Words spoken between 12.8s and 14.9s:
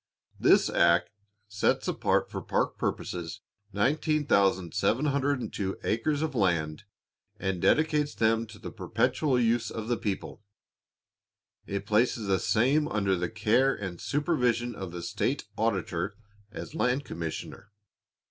under the care and supervision